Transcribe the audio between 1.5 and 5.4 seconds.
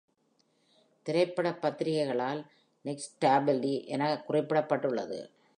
பத்திரிகைகளால் "next Dolby" எனக் குறிக்கப்பட்டுள்ளது.